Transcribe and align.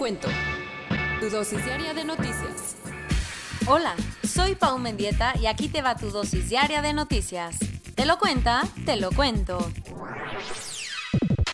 Cuento. 0.00 0.28
Tu 1.20 1.28
dosis 1.28 1.62
diaria 1.62 1.92
de 1.92 2.06
noticias. 2.06 2.74
Hola, 3.66 3.94
soy 4.26 4.54
Pau 4.54 4.78
Mendieta 4.78 5.34
y 5.38 5.44
aquí 5.44 5.68
te 5.68 5.82
va 5.82 5.94
tu 5.94 6.08
dosis 6.08 6.48
diaria 6.48 6.80
de 6.80 6.94
noticias. 6.94 7.58
¿Te 7.96 8.06
lo 8.06 8.18
cuenta? 8.18 8.62
Te 8.86 8.96
lo 8.96 9.10
cuento. 9.10 9.58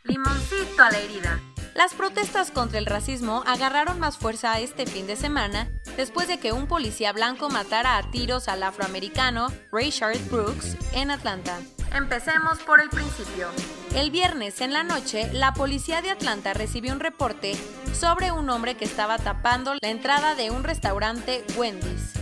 Limoncito 0.05 0.81
a 0.81 0.93
la 0.93 0.99
herida. 0.99 1.41
Las 1.75 1.95
protestas 1.95 2.53
contra 2.53 2.79
el 2.79 2.87
racismo 2.87 3.43
agarraron 3.49 3.99
más 3.99 4.17
fuerza 4.17 4.61
este 4.61 4.87
fin 4.87 5.09
de 5.09 5.17
semana 5.17 5.69
después 5.97 6.29
de 6.29 6.39
que 6.39 6.53
un 6.53 6.69
policía 6.69 7.13
blanco 7.13 7.51
matara 7.51 7.97
a 7.97 8.13
tiros 8.13 8.47
al 8.47 8.63
afroamericano 8.63 9.49
Rayshard 9.73 10.25
Brooks 10.31 10.77
en 10.93 11.11
Atlanta. 11.11 11.59
Empecemos 11.97 12.59
por 12.59 12.83
el 12.83 12.91
principio. 12.91 13.49
El 13.95 14.11
viernes 14.11 14.61
en 14.61 14.75
la 14.75 14.83
noche, 14.83 15.31
la 15.33 15.55
policía 15.55 16.03
de 16.03 16.11
Atlanta 16.11 16.53
recibió 16.53 16.93
un 16.93 17.01
reporte 17.01 17.57
sobre 17.95 18.33
un 18.33 18.51
hombre 18.51 18.75
que 18.75 18.85
estaba 18.85 19.17
tapando 19.17 19.73
la 19.81 19.89
entrada 19.89 20.35
de 20.35 20.51
un 20.51 20.63
restaurante 20.63 21.43
Wendy's. 21.57 22.13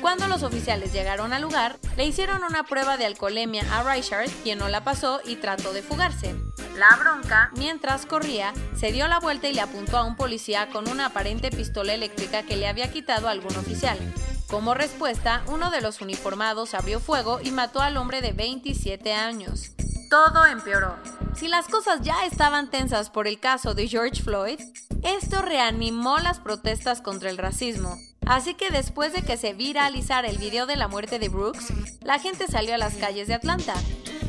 Cuando 0.00 0.28
los 0.28 0.44
oficiales 0.44 0.92
llegaron 0.92 1.32
al 1.32 1.42
lugar, 1.42 1.78
le 1.96 2.04
hicieron 2.06 2.44
una 2.44 2.62
prueba 2.62 2.96
de 2.96 3.06
alcoholemia 3.06 3.64
a 3.72 3.82
Reichard, 3.82 4.30
quien 4.44 4.60
no 4.60 4.68
la 4.68 4.84
pasó 4.84 5.20
y 5.24 5.34
trató 5.34 5.72
de 5.72 5.82
fugarse. 5.82 6.36
La 6.76 6.94
bronca, 6.96 7.50
mientras 7.56 8.06
corría, 8.06 8.52
se 8.76 8.92
dio 8.92 9.08
la 9.08 9.18
vuelta 9.18 9.48
y 9.48 9.54
le 9.54 9.62
apuntó 9.62 9.96
a 9.96 10.04
un 10.04 10.14
policía 10.14 10.68
con 10.68 10.88
una 10.88 11.06
aparente 11.06 11.50
pistola 11.50 11.92
eléctrica 11.92 12.44
que 12.44 12.56
le 12.56 12.68
había 12.68 12.92
quitado 12.92 13.26
a 13.26 13.32
algún 13.32 13.56
oficial. 13.56 13.98
Como 14.48 14.74
respuesta, 14.74 15.42
uno 15.48 15.70
de 15.70 15.80
los 15.80 16.00
uniformados 16.00 16.74
abrió 16.74 17.00
fuego 17.00 17.40
y 17.42 17.50
mató 17.50 17.80
al 17.80 17.96
hombre 17.96 18.20
de 18.20 18.32
27 18.32 19.12
años. 19.12 19.70
Todo 20.10 20.46
empeoró. 20.46 20.96
Si 21.34 21.48
las 21.48 21.66
cosas 21.66 22.02
ya 22.02 22.24
estaban 22.24 22.70
tensas 22.70 23.10
por 23.10 23.26
el 23.26 23.40
caso 23.40 23.74
de 23.74 23.88
George 23.88 24.22
Floyd, 24.22 24.60
esto 25.02 25.42
reanimó 25.42 26.18
las 26.18 26.38
protestas 26.38 27.00
contra 27.00 27.30
el 27.30 27.38
racismo. 27.38 27.98
Así 28.26 28.54
que 28.54 28.70
después 28.70 29.12
de 29.12 29.22
que 29.22 29.36
se 29.36 29.52
viralizara 29.52 30.28
el 30.28 30.38
video 30.38 30.66
de 30.66 30.76
la 30.76 30.88
muerte 30.88 31.18
de 31.18 31.28
Brooks, 31.28 31.72
la 32.02 32.18
gente 32.18 32.46
salió 32.46 32.74
a 32.74 32.78
las 32.78 32.94
calles 32.94 33.28
de 33.28 33.34
Atlanta. 33.34 33.74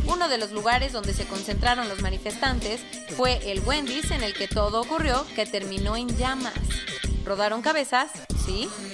Uno 0.08 0.28
de 0.28 0.38
los 0.38 0.52
lugares 0.52 0.92
donde 0.92 1.14
se 1.14 1.26
concentraron 1.26 1.88
los 1.88 2.02
manifestantes 2.02 2.82
fue 3.16 3.52
el 3.52 3.62
Wendy's 3.62 4.12
en 4.12 4.24
el 4.24 4.34
que 4.34 4.48
todo 4.48 4.82
ocurrió, 4.82 5.26
que 5.36 5.46
terminó 5.46 5.96
en 5.96 6.10
llamas. 6.18 6.54
¿Rodaron 7.24 7.62
cabezas? 7.62 8.12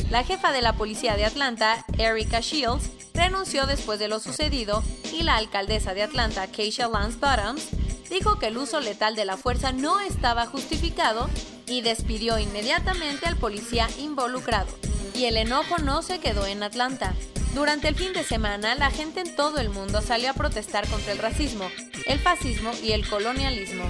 La 0.09 0.23
jefa 0.23 0.51
de 0.51 0.61
la 0.61 0.73
policía 0.73 1.15
de 1.15 1.25
Atlanta, 1.25 1.85
Erica 1.97 2.39
Shields, 2.39 2.89
renunció 3.13 3.65
después 3.65 3.99
de 3.99 4.07
lo 4.07 4.19
sucedido 4.19 4.83
y 5.11 5.23
la 5.23 5.35
alcaldesa 5.35 5.93
de 5.93 6.03
Atlanta, 6.03 6.47
Keisha 6.47 6.87
Lance 6.87 7.17
Bottoms, 7.17 7.67
dijo 8.09 8.39
que 8.39 8.47
el 8.47 8.57
uso 8.57 8.79
letal 8.79 9.15
de 9.15 9.25
la 9.25 9.37
fuerza 9.37 9.71
no 9.71 9.99
estaba 9.99 10.45
justificado 10.45 11.29
y 11.67 11.81
despidió 11.81 12.39
inmediatamente 12.39 13.25
al 13.25 13.37
policía 13.37 13.87
involucrado. 13.99 14.69
Y 15.15 15.25
el 15.25 15.37
enojo 15.37 15.77
no 15.79 16.01
se 16.01 16.19
quedó 16.19 16.45
en 16.45 16.63
Atlanta. 16.63 17.13
Durante 17.53 17.89
el 17.89 17.95
fin 17.95 18.13
de 18.13 18.23
semana, 18.23 18.75
la 18.75 18.91
gente 18.91 19.21
en 19.21 19.35
todo 19.35 19.59
el 19.59 19.69
mundo 19.69 20.01
salió 20.01 20.29
a 20.29 20.33
protestar 20.33 20.87
contra 20.87 21.11
el 21.11 21.17
racismo, 21.17 21.65
el 22.05 22.19
fascismo 22.19 22.71
y 22.81 22.93
el 22.93 23.07
colonialismo. 23.07 23.83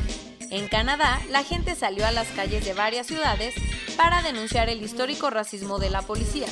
En 0.51 0.67
Canadá, 0.67 1.21
la 1.29 1.45
gente 1.45 1.75
salió 1.75 2.05
a 2.05 2.11
las 2.11 2.27
calles 2.27 2.65
de 2.65 2.73
varias 2.73 3.07
ciudades 3.07 3.55
para 3.95 4.21
denunciar 4.21 4.67
el 4.67 4.83
histórico 4.83 5.29
racismo 5.29 5.79
de 5.79 5.89
la 5.89 6.01
policía. 6.01 6.47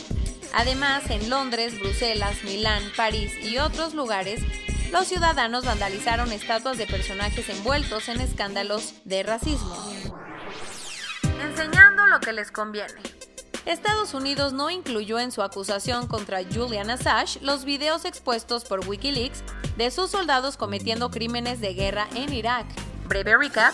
Además, 0.54 1.10
en 1.10 1.30
Londres, 1.30 1.78
Bruselas, 1.78 2.42
Milán, 2.46 2.82
París 2.96 3.34
y 3.44 3.58
otros 3.58 3.94
lugares, 3.94 4.42
los 4.94 5.06
ciudadanos 5.06 5.66
vandalizaron 5.66 6.32
estatuas 6.32 6.78
de 6.78 6.88
personajes 6.88 7.50
envueltos 7.50 8.08
en 8.08 8.22
escándalos 8.22 8.94
de 9.04 9.22
racismo. 9.24 9.76
Enseñando 11.42 12.08
lo 12.08 12.22
que 12.22 12.32
les 12.32 12.52
conviene. 12.52 12.94
Estados 13.66 14.14
Unidos 14.14 14.54
no 14.54 14.70
incluyó 14.70 15.20
en 15.20 15.34
su 15.34 15.44
acusación 15.44 16.08
contra 16.08 16.40
Julian 16.46 16.90
Assange 16.90 17.40
los 17.42 17.66
videos 17.66 18.06
expuestos 18.06 18.64
por 18.64 18.88
Wikileaks 18.88 19.44
de 19.76 19.92
sus 19.92 20.10
soldados 20.10 20.56
cometiendo 20.56 21.12
crímenes 21.12 21.60
de 21.60 21.74
guerra 21.74 22.08
en 22.16 22.34
Irak. 22.34 22.66
Breve 23.10 23.36
recap. 23.36 23.74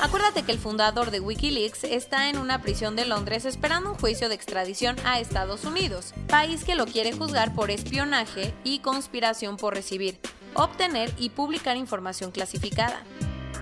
Acuérdate 0.00 0.44
que 0.44 0.52
el 0.52 0.58
fundador 0.58 1.10
de 1.10 1.18
Wikileaks 1.18 1.82
está 1.84 2.30
en 2.30 2.38
una 2.38 2.62
prisión 2.62 2.94
de 2.94 3.04
Londres 3.04 3.44
esperando 3.44 3.90
un 3.90 3.98
juicio 3.98 4.28
de 4.28 4.36
extradición 4.36 4.96
a 5.04 5.18
Estados 5.18 5.64
Unidos, 5.64 6.14
país 6.28 6.64
que 6.64 6.76
lo 6.76 6.86
quiere 6.86 7.12
juzgar 7.12 7.52
por 7.52 7.70
espionaje 7.70 8.54
y 8.62 8.78
conspiración 8.78 9.56
por 9.56 9.74
recibir, 9.74 10.20
obtener 10.54 11.12
y 11.18 11.30
publicar 11.30 11.76
información 11.76 12.30
clasificada. 12.30 13.02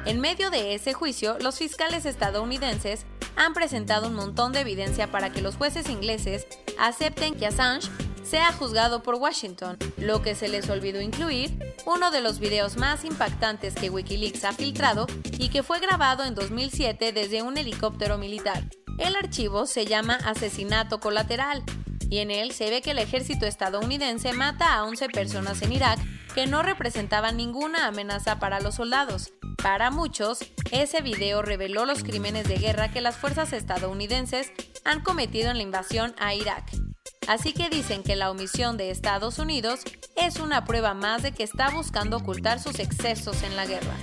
En 0.05 0.21
medio 0.21 0.51
de 0.51 0.75
ese 0.75 0.93
juicio, 0.93 1.39
los 1.41 1.59
fiscales 1.59 2.05
estadounidenses 2.05 3.07
han 3.35 3.55
presentado 3.55 4.09
un 4.09 4.15
montón 4.15 4.53
de 4.53 4.61
evidencia 4.61 5.11
para 5.11 5.31
que 5.31 5.43
los 5.43 5.57
jueces 5.57 5.89
ingleses 5.89 6.47
acepten 6.79 7.35
que 7.35 7.47
Assange 7.47 7.89
sea 8.28 8.53
juzgado 8.53 9.03
por 9.03 9.15
Washington, 9.15 9.78
lo 9.97 10.21
que 10.21 10.34
se 10.34 10.49
les 10.49 10.69
olvidó 10.69 11.00
incluir 11.00 11.75
uno 11.87 12.11
de 12.11 12.21
los 12.21 12.41
videos 12.41 12.77
más 12.77 13.06
impactantes 13.06 13.75
que 13.75 13.89
Wikileaks 13.89 14.44
ha 14.44 14.53
filtrado 14.53 15.06
y 15.39 15.49
que 15.49 15.62
fue 15.62 15.81
grabado 15.81 16.25
en 16.25 16.34
2007 16.34 17.12
desde 17.12 17.41
un 17.41 17.56
helicóptero 17.56 18.19
militar. 18.19 18.65
El 18.99 19.17
archivo 19.17 19.67
se 19.67 19.87
llama 19.87 20.19
Asesinato 20.27 21.00
Colateral 21.00 21.62
y 22.11 22.19
en 22.19 22.31
él 22.31 22.53
se 22.53 22.69
ve 22.69 22.83
que 22.83 22.91
el 22.91 22.99
ejército 22.99 23.47
estadounidense 23.47 24.34
mata 24.34 24.75
a 24.75 24.84
11 24.84 25.09
personas 25.09 25.62
en 25.62 25.72
Irak 25.72 25.99
que 26.34 26.47
no 26.47 26.62
representaban 26.62 27.38
ninguna 27.38 27.87
amenaza 27.87 28.38
para 28.38 28.61
los 28.61 28.75
soldados. 28.75 29.33
Para 29.62 29.91
muchos, 29.91 30.41
ese 30.71 31.00
video 31.00 31.41
reveló 31.41 31.87
los 31.87 32.05
crímenes 32.05 32.47
de 32.47 32.59
guerra 32.59 32.91
que 32.91 33.00
las 33.00 33.17
fuerzas 33.17 33.55
estadounidenses 33.55 34.53
han 34.84 35.00
cometido 35.00 35.50
en 35.50 35.56
la 35.56 35.62
invasión 35.62 36.15
a 36.19 36.34
Irak. 36.34 36.88
Así 37.28 37.53
que 37.53 37.69
dicen 37.69 38.03
que 38.03 38.16
la 38.16 38.31
omisión 38.31 38.78
de 38.78 38.91
Estados 38.91 39.39
Unidos 39.39 39.81
es 40.16 40.41
una 40.41 40.65
prueba 40.65 40.94
más 40.94 41.22
de 41.22 41.33
que 41.33 41.43
está 41.43 41.69
buscando 41.69 42.16
ocultar 42.16 42.59
sus 42.59 42.78
excesos 42.78 43.43
en 43.43 43.55
la 43.55 43.66
guerra. 43.66 43.94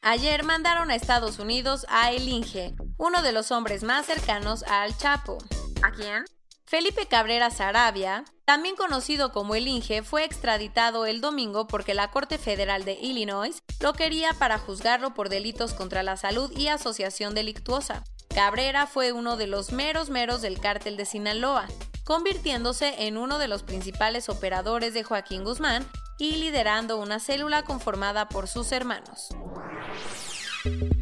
Ayer 0.00 0.44
mandaron 0.44 0.92
a 0.92 0.94
Estados 0.94 1.40
Unidos 1.40 1.86
a 1.88 2.12
El 2.12 2.28
Inge, 2.28 2.76
uno 2.98 3.20
de 3.22 3.32
los 3.32 3.50
hombres 3.50 3.82
más 3.82 4.06
cercanos 4.06 4.62
al 4.62 4.96
Chapo. 4.96 5.38
¿A 5.82 5.90
quién? 5.90 6.24
Felipe 6.64 7.06
Cabrera 7.06 7.50
Sarabia, 7.50 8.24
también 8.44 8.76
conocido 8.76 9.32
como 9.32 9.56
el 9.56 9.66
Inge, 9.66 10.04
fue 10.04 10.22
extraditado 10.22 11.04
el 11.04 11.20
domingo 11.20 11.66
porque 11.66 11.94
la 11.94 12.12
Corte 12.12 12.38
Federal 12.38 12.84
de 12.84 12.92
Illinois 12.92 13.60
lo 13.80 13.92
quería 13.92 14.34
para 14.34 14.58
juzgarlo 14.58 15.14
por 15.14 15.30
delitos 15.30 15.74
contra 15.74 16.04
la 16.04 16.16
salud 16.16 16.52
y 16.56 16.68
asociación 16.68 17.34
delictuosa. 17.34 18.04
Cabrera 18.38 18.86
fue 18.86 19.10
uno 19.10 19.36
de 19.36 19.48
los 19.48 19.72
meros 19.72 20.10
meros 20.10 20.42
del 20.42 20.60
cártel 20.60 20.96
de 20.96 21.06
Sinaloa, 21.06 21.66
convirtiéndose 22.04 22.94
en 23.08 23.16
uno 23.16 23.36
de 23.36 23.48
los 23.48 23.64
principales 23.64 24.28
operadores 24.28 24.94
de 24.94 25.02
Joaquín 25.02 25.42
Guzmán 25.42 25.84
y 26.20 26.36
liderando 26.36 26.98
una 26.98 27.18
célula 27.18 27.64
conformada 27.64 28.28
por 28.28 28.46
sus 28.46 28.70
hermanos. 28.70 29.30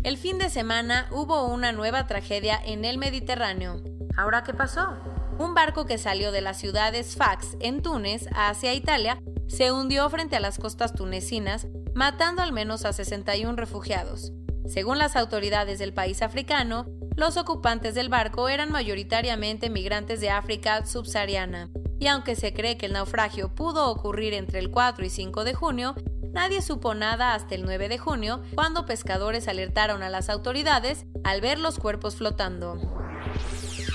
El 0.03 0.17
fin 0.17 0.39
de 0.39 0.49
semana 0.49 1.11
hubo 1.13 1.45
una 1.45 1.73
nueva 1.73 2.07
tragedia 2.07 2.59
en 2.65 2.87
el 2.87 2.97
Mediterráneo. 2.97 3.83
¿Ahora 4.17 4.43
qué 4.43 4.55
pasó? 4.55 4.97
Un 5.39 5.53
barco 5.53 5.85
que 5.85 5.99
salió 5.99 6.33
de 6.33 6.41
las 6.41 6.57
ciudades 6.57 7.13
Sfax 7.13 7.59
en 7.61 7.83
Túnez 7.83 8.29
hacia 8.35 8.73
Italia 8.73 9.21
se 9.47 9.73
hundió 9.73 10.09
frente 10.09 10.37
a 10.37 10.41
las 10.41 10.57
costas 10.57 10.95
tunecinas, 10.95 11.67
matando 11.95 12.41
al 12.41 12.53
menos 12.53 12.87
a 12.87 12.95
61 12.95 13.57
refugiados. 13.57 14.33
Según 14.67 14.97
las 14.97 15.17
autoridades 15.17 15.79
del 15.79 15.93
país 15.93 16.23
africano, 16.23 16.87
los 17.17 17.39
ocupantes 17.39 17.95
del 17.95 18.11
barco 18.11 18.49
eran 18.49 18.71
mayoritariamente 18.71 19.71
migrantes 19.71 20.21
de 20.21 20.31
África 20.31 20.85
subsahariana, 20.85 21.71
y 21.99 22.09
aunque 22.09 22.37
se 22.37 22.53
cree 22.53 22.77
que 22.77 22.87
el 22.87 22.93
naufragio 22.93 23.55
pudo 23.55 23.91
ocurrir 23.91 24.35
entre 24.35 24.59
el 24.59 24.71
4 24.71 25.05
y 25.05 25.11
5 25.11 25.45
de 25.45 25.55
junio, 25.55 25.95
nadie 26.33 26.61
supo 26.61 26.95
nada 26.95 27.35
hasta 27.35 27.55
el 27.55 27.65
9 27.65 27.89
de 27.89 27.99
junio, 27.99 28.43
cuando 28.55 28.85
pescadores 28.85 29.49
alertaron 29.49 30.03
a 30.03 30.11
las 30.11 30.29
autoridades 30.29 31.07
al 31.25 31.41
ver 31.41 31.59
los 31.59 31.79
cuerpos 31.79 32.17
flotando. 32.17 32.79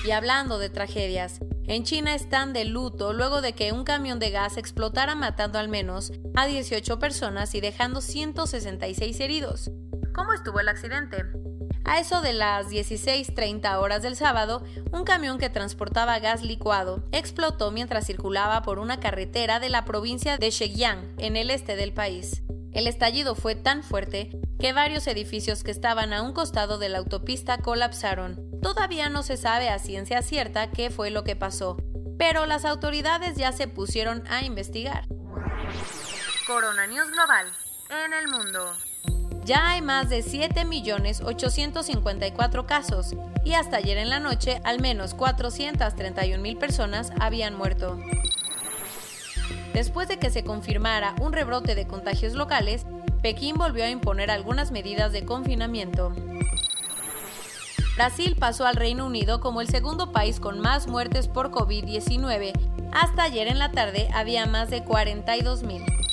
Y 0.03 0.11
hablando 0.11 0.57
de 0.57 0.69
tragedias, 0.69 1.39
En 1.67 1.83
China 1.83 2.15
están 2.15 2.51
de 2.51 2.65
luto 2.65 3.13
luego 3.13 3.39
de 3.39 3.53
que 3.53 3.71
un 3.71 3.85
camión 3.85 4.19
de 4.19 4.31
gas 4.31 4.57
explotara 4.57 5.15
matando 5.15 5.57
al 5.57 5.69
menos 5.69 6.11
a 6.35 6.45
18 6.45 6.99
personas 6.99 7.55
y 7.55 7.61
dejando 7.61 8.01
166 8.01 9.19
heridos. 9.21 9.71
¿Cómo 10.13 10.33
estuvo 10.33 10.59
el 10.59 10.67
accidente? 10.67 11.40
A 11.83 11.99
eso 11.99 12.21
de 12.21 12.33
las 12.33 12.69
16.30 12.69 13.77
horas 13.79 14.03
del 14.03 14.15
sábado, 14.15 14.63
un 14.91 15.03
camión 15.03 15.39
que 15.39 15.49
transportaba 15.49 16.19
gas 16.19 16.43
licuado 16.43 17.03
explotó 17.11 17.71
mientras 17.71 18.05
circulaba 18.05 18.61
por 18.61 18.79
una 18.79 18.99
carretera 18.99 19.59
de 19.59 19.69
la 19.69 19.83
provincia 19.83 20.37
de 20.37 20.51
Shejiang, 20.51 21.15
en 21.17 21.35
el 21.35 21.49
este 21.49 21.75
del 21.75 21.93
país. 21.93 22.43
El 22.71 22.87
estallido 22.87 23.35
fue 23.35 23.55
tan 23.55 23.83
fuerte 23.83 24.29
que 24.59 24.73
varios 24.73 25.07
edificios 25.07 25.63
que 25.63 25.71
estaban 25.71 26.13
a 26.13 26.21
un 26.21 26.33
costado 26.33 26.77
de 26.77 26.87
la 26.89 26.99
autopista 26.99 27.57
colapsaron. 27.57 28.59
Todavía 28.61 29.09
no 29.09 29.23
se 29.23 29.35
sabe 29.35 29.69
a 29.69 29.79
ciencia 29.79 30.21
cierta 30.21 30.69
qué 30.69 30.91
fue 30.91 31.09
lo 31.09 31.23
que 31.23 31.35
pasó, 31.35 31.77
pero 32.17 32.45
las 32.45 32.63
autoridades 32.63 33.35
ya 33.35 33.51
se 33.51 33.67
pusieron 33.67 34.23
a 34.29 34.43
investigar. 34.45 35.07
Corona 36.45 36.85
News 36.85 37.09
Global 37.09 37.47
en 37.89 38.13
el 38.13 38.27
mundo. 38.27 38.90
Ya 39.51 39.71
hay 39.71 39.81
más 39.81 40.07
de 40.07 40.23
7.854.000 40.23 42.65
casos 42.65 43.17
y 43.43 43.51
hasta 43.51 43.75
ayer 43.75 43.97
en 43.97 44.07
la 44.07 44.21
noche 44.21 44.61
al 44.63 44.79
menos 44.79 45.13
431.000 45.17 46.57
personas 46.57 47.11
habían 47.19 47.57
muerto. 47.57 47.99
Después 49.73 50.07
de 50.07 50.19
que 50.19 50.29
se 50.29 50.45
confirmara 50.45 51.15
un 51.19 51.33
rebrote 51.33 51.75
de 51.75 51.85
contagios 51.85 52.31
locales, 52.31 52.85
Pekín 53.21 53.57
volvió 53.57 53.83
a 53.83 53.89
imponer 53.89 54.31
algunas 54.31 54.71
medidas 54.71 55.11
de 55.11 55.25
confinamiento. 55.25 56.13
Brasil 57.97 58.37
pasó 58.39 58.65
al 58.65 58.77
Reino 58.77 59.05
Unido 59.05 59.41
como 59.41 59.59
el 59.59 59.67
segundo 59.67 60.13
país 60.13 60.39
con 60.39 60.61
más 60.61 60.87
muertes 60.87 61.27
por 61.27 61.51
COVID-19. 61.51 62.53
Hasta 62.93 63.23
ayer 63.23 63.49
en 63.49 63.59
la 63.59 63.73
tarde 63.73 64.07
había 64.13 64.45
más 64.45 64.69
de 64.69 64.81
42.000. 64.81 66.10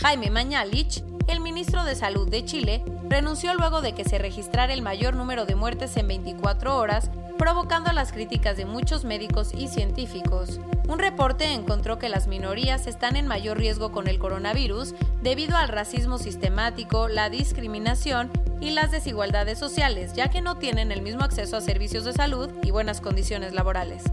Jaime 0.00 0.30
Mañalich, 0.30 1.02
el 1.26 1.40
ministro 1.40 1.82
de 1.84 1.94
Salud 1.94 2.28
de 2.28 2.44
Chile, 2.44 2.84
renunció 3.08 3.54
luego 3.54 3.80
de 3.80 3.94
que 3.94 4.04
se 4.04 4.18
registrara 4.18 4.74
el 4.74 4.82
mayor 4.82 5.16
número 5.16 5.46
de 5.46 5.54
muertes 5.54 5.96
en 5.96 6.06
24 6.06 6.76
horas, 6.76 7.10
provocando 7.38 7.90
las 7.92 8.12
críticas 8.12 8.58
de 8.58 8.66
muchos 8.66 9.04
médicos 9.04 9.54
y 9.54 9.68
científicos. 9.68 10.60
Un 10.86 10.98
reporte 10.98 11.46
encontró 11.46 11.98
que 11.98 12.10
las 12.10 12.26
minorías 12.26 12.86
están 12.86 13.16
en 13.16 13.26
mayor 13.26 13.56
riesgo 13.56 13.90
con 13.90 14.06
el 14.06 14.18
coronavirus 14.18 14.94
debido 15.22 15.56
al 15.56 15.68
racismo 15.68 16.18
sistemático, 16.18 17.08
la 17.08 17.30
discriminación 17.30 18.30
y 18.60 18.72
las 18.72 18.90
desigualdades 18.90 19.58
sociales, 19.58 20.12
ya 20.12 20.28
que 20.28 20.42
no 20.42 20.56
tienen 20.56 20.92
el 20.92 21.00
mismo 21.00 21.22
acceso 21.22 21.56
a 21.56 21.62
servicios 21.62 22.04
de 22.04 22.12
salud 22.12 22.50
y 22.62 22.70
buenas 22.70 23.00
condiciones 23.00 23.54
laborales. 23.54 24.04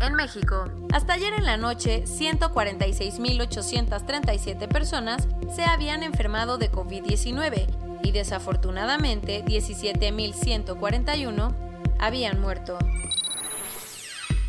En 0.00 0.14
México, 0.14 0.66
hasta 0.92 1.14
ayer 1.14 1.34
en 1.34 1.44
la 1.44 1.56
noche, 1.56 2.04
146.837 2.04 4.68
personas 4.68 5.26
se 5.54 5.64
habían 5.64 6.04
enfermado 6.04 6.56
de 6.56 6.70
COVID-19 6.70 7.66
y 8.04 8.12
desafortunadamente 8.12 9.44
17.141 9.44 11.52
habían 11.98 12.40
muerto. 12.40 12.78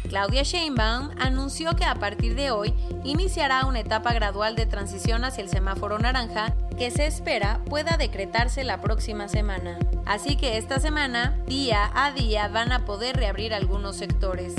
Claudia 0.08 0.44
Sheinbaum 0.44 1.10
anunció 1.20 1.76
que 1.76 1.86
a 1.86 1.96
partir 1.96 2.36
de 2.36 2.52
hoy 2.52 2.76
iniciará 3.04 3.66
una 3.66 3.80
etapa 3.80 4.14
gradual 4.14 4.56
de 4.56 4.68
transición 4.68 5.24
hacia 5.24 5.44
el 5.44 5.50
semáforo 5.50 5.98
naranja 6.00 6.54
que 6.78 6.92
se 6.92 7.08
espera 7.08 7.62
pueda 7.66 7.98
decretarse 7.98 8.64
la 8.64 8.82
próxima 8.82 9.28
semana. 9.28 9.80
Así 10.06 10.36
que 10.36 10.58
esta 10.58 10.80
semana, 10.80 11.40
día 11.48 11.90
a 11.94 12.12
día, 12.12 12.48
van 12.48 12.72
a 12.72 12.86
poder 12.86 13.18
reabrir 13.18 13.54
algunos 13.54 13.98
sectores. 13.98 14.56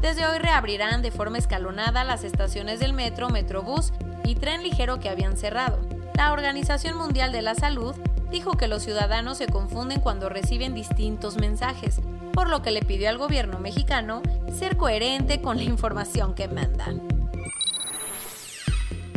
Desde 0.00 0.26
hoy 0.26 0.38
reabrirán 0.38 1.02
de 1.02 1.10
forma 1.10 1.36
escalonada 1.36 2.04
las 2.04 2.24
estaciones 2.24 2.80
del 2.80 2.94
metro, 2.94 3.28
metrobús 3.28 3.92
y 4.24 4.34
tren 4.34 4.62
ligero 4.62 4.98
que 4.98 5.10
habían 5.10 5.36
cerrado. 5.36 5.78
La 6.14 6.32
Organización 6.32 6.96
Mundial 6.96 7.32
de 7.32 7.42
la 7.42 7.54
Salud 7.54 7.94
dijo 8.30 8.52
que 8.52 8.66
los 8.66 8.82
ciudadanos 8.82 9.36
se 9.36 9.46
confunden 9.46 10.00
cuando 10.00 10.30
reciben 10.30 10.74
distintos 10.74 11.36
mensajes, 11.36 12.00
por 12.32 12.48
lo 12.48 12.62
que 12.62 12.70
le 12.70 12.80
pidió 12.80 13.10
al 13.10 13.18
gobierno 13.18 13.58
mexicano 13.58 14.22
ser 14.58 14.78
coherente 14.78 15.42
con 15.42 15.58
la 15.58 15.64
información 15.64 16.34
que 16.34 16.48
mandan. 16.48 17.02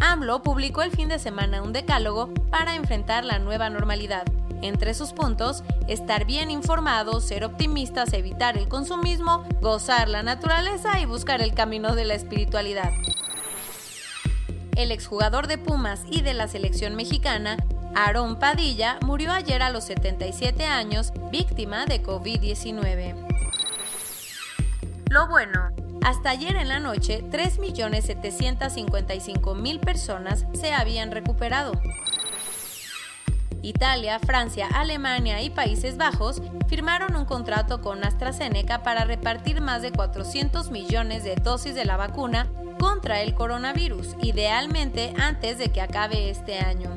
AMLO 0.01 0.43
publicó 0.43 0.81
el 0.81 0.91
fin 0.91 1.07
de 1.07 1.17
semana 1.17 1.61
un 1.61 1.71
decálogo 1.71 2.33
para 2.49 2.75
enfrentar 2.75 3.23
la 3.23 3.39
nueva 3.39 3.69
normalidad, 3.69 4.25
entre 4.63 4.93
sus 4.93 5.13
puntos, 5.13 5.63
estar 5.87 6.25
bien 6.25 6.49
informado, 6.49 7.21
ser 7.21 7.43
optimistas, 7.43 8.13
evitar 8.13 8.57
el 8.57 8.67
consumismo, 8.67 9.43
gozar 9.61 10.09
la 10.09 10.23
naturaleza 10.23 10.99
y 10.99 11.05
buscar 11.05 11.41
el 11.41 11.53
camino 11.53 11.95
de 11.95 12.05
la 12.05 12.15
espiritualidad. 12.15 12.91
El 14.75 14.91
exjugador 14.91 15.47
de 15.47 15.59
Pumas 15.59 16.01
y 16.09 16.21
de 16.21 16.33
la 16.33 16.47
selección 16.47 16.95
mexicana, 16.95 17.57
Aarón 17.93 18.39
Padilla, 18.39 18.97
murió 19.01 19.31
ayer 19.31 19.61
a 19.61 19.69
los 19.69 19.83
77 19.83 20.65
años, 20.65 21.13
víctima 21.31 21.85
de 21.85 22.01
COVID-19. 22.01 23.13
Lo 25.09 25.27
bueno, 25.27 25.69
hasta 26.03 26.31
ayer 26.31 26.55
en 26.55 26.69
la 26.69 26.79
noche, 26.79 27.23
3.755.000 27.29 29.79
personas 29.79 30.47
se 30.53 30.73
habían 30.73 31.11
recuperado. 31.11 31.73
Italia, 33.63 34.19
Francia, 34.19 34.67
Alemania 34.67 35.41
y 35.41 35.49
Países 35.49 35.95
Bajos 35.95 36.41
firmaron 36.67 37.15
un 37.15 37.23
contrato 37.23 37.79
con 37.79 38.03
AstraZeneca 38.03 38.83
para 38.83 39.05
repartir 39.05 39.61
más 39.61 39.81
de 39.81 39.93
400 39.93 40.69
millones 40.69 41.23
de 41.23 41.35
dosis 41.35 41.73
de 41.73 41.85
la 41.85 41.95
vacuna 41.95 42.51
contra 42.77 43.21
el 43.21 43.33
coronavirus, 43.33 44.17
idealmente 44.21 45.13
antes 45.17 45.57
de 45.57 45.71
que 45.71 45.81
acabe 45.81 46.29
este 46.29 46.59
año. 46.59 46.91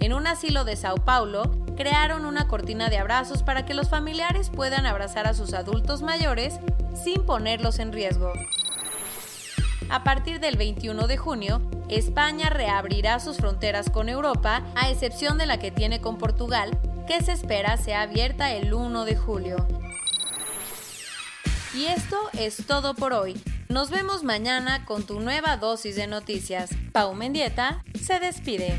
En 0.00 0.14
un 0.14 0.26
asilo 0.26 0.64
de 0.64 0.76
Sao 0.76 0.96
Paulo, 1.04 1.42
crearon 1.76 2.24
una 2.24 2.48
cortina 2.48 2.88
de 2.88 2.96
abrazos 2.96 3.42
para 3.42 3.66
que 3.66 3.74
los 3.74 3.90
familiares 3.90 4.48
puedan 4.48 4.86
abrazar 4.86 5.26
a 5.26 5.34
sus 5.34 5.52
adultos 5.52 6.00
mayores 6.00 6.60
sin 6.94 7.26
ponerlos 7.26 7.78
en 7.78 7.92
riesgo. 7.92 8.32
A 9.90 10.04
partir 10.04 10.38
del 10.38 10.56
21 10.56 11.08
de 11.08 11.16
junio, 11.16 11.60
España 11.88 12.48
reabrirá 12.48 13.18
sus 13.18 13.38
fronteras 13.38 13.90
con 13.90 14.08
Europa, 14.08 14.62
a 14.76 14.88
excepción 14.88 15.36
de 15.36 15.46
la 15.46 15.58
que 15.58 15.72
tiene 15.72 16.00
con 16.00 16.16
Portugal, 16.16 16.78
que 17.08 17.20
se 17.24 17.32
espera 17.32 17.76
sea 17.76 18.02
abierta 18.02 18.52
el 18.52 18.72
1 18.72 19.04
de 19.04 19.16
julio. 19.16 19.56
Y 21.74 21.86
esto 21.86 22.16
es 22.34 22.64
todo 22.66 22.94
por 22.94 23.12
hoy. 23.12 23.42
Nos 23.68 23.90
vemos 23.90 24.22
mañana 24.22 24.84
con 24.84 25.02
tu 25.02 25.18
nueva 25.18 25.56
dosis 25.56 25.96
de 25.96 26.06
noticias. 26.06 26.70
Pau 26.92 27.14
Mendieta 27.14 27.84
se 28.00 28.20
despide. 28.20 28.78